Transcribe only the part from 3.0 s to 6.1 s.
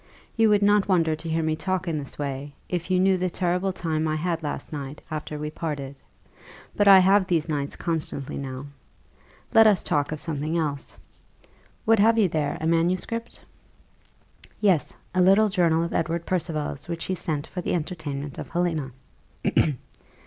the terrible time I had last night after we parted.